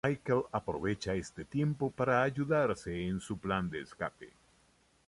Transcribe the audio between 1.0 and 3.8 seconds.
este tiempo para ayudarse en su plan